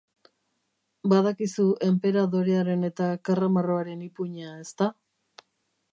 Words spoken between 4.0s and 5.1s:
ipuina, ezta?